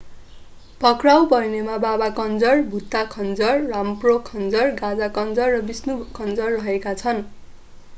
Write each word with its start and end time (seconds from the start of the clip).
पक्राउ 0.81 1.25
पर्नेमा 1.33 1.75
baba 1.83 2.07
kanjar 2.21 2.63
bhutha 2.71 3.03
kanjar 3.13 3.61
rampro 3.75 4.17
kanjar 4.31 4.75
gaza 4.81 5.11
kanjar 5.19 5.55
र 5.57 5.61
vishnu 5.71 5.99
kanjar 6.21 6.53
रहेका 6.57 6.97
छन् 7.03 7.23